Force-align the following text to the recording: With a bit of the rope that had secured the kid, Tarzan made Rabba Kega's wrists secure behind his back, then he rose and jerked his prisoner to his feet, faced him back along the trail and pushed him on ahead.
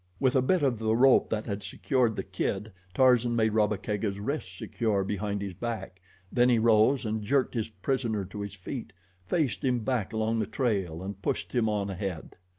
With 0.19 0.35
a 0.35 0.41
bit 0.41 0.63
of 0.63 0.79
the 0.79 0.95
rope 0.95 1.29
that 1.29 1.45
had 1.45 1.61
secured 1.61 2.15
the 2.15 2.23
kid, 2.23 2.71
Tarzan 2.95 3.35
made 3.35 3.53
Rabba 3.53 3.77
Kega's 3.77 4.19
wrists 4.19 4.57
secure 4.57 5.03
behind 5.03 5.43
his 5.43 5.53
back, 5.53 6.01
then 6.31 6.49
he 6.49 6.57
rose 6.57 7.05
and 7.05 7.21
jerked 7.23 7.53
his 7.53 7.69
prisoner 7.69 8.25
to 8.25 8.41
his 8.41 8.55
feet, 8.55 8.93
faced 9.27 9.63
him 9.63 9.81
back 9.81 10.11
along 10.11 10.39
the 10.39 10.47
trail 10.47 11.03
and 11.03 11.21
pushed 11.21 11.53
him 11.53 11.69
on 11.69 11.91
ahead. 11.91 12.35